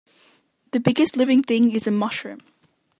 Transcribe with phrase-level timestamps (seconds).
[0.71, 2.39] The biggest living thing is a mushroom.